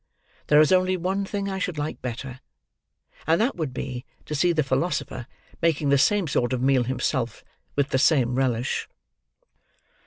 There 0.47 0.59
is 0.59 0.71
only 0.71 0.97
one 0.97 1.25
thing 1.25 1.47
I 1.47 1.59
should 1.59 1.77
like 1.77 2.01
better; 2.01 2.39
and 3.27 3.39
that 3.39 3.55
would 3.55 3.71
be 3.71 4.03
to 4.25 4.33
see 4.33 4.51
the 4.51 4.63
Philosopher 4.63 5.27
making 5.61 5.89
the 5.89 5.97
same 5.99 6.27
sort 6.27 6.53
of 6.53 6.59
meal 6.63 6.85
himself, 6.85 7.43
with 7.75 7.89
the 7.89 7.99
same 7.99 8.33
relish. 8.33 8.89